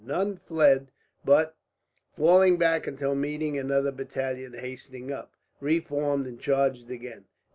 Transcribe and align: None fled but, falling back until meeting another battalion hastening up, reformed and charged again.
None 0.03 0.35
fled 0.37 0.87
but, 1.23 1.55
falling 2.17 2.57
back 2.57 2.87
until 2.87 3.13
meeting 3.13 3.55
another 3.55 3.91
battalion 3.91 4.55
hastening 4.55 5.11
up, 5.11 5.33
reformed 5.59 6.25
and 6.25 6.39
charged 6.39 6.89
again. 6.89 7.25